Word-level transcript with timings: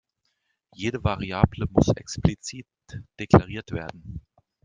Jede 0.73 0.97
Variable 1.03 1.67
muss 1.69 1.89
explizit 1.89 2.65
deklariert 3.19 3.69
werden. 3.71 4.25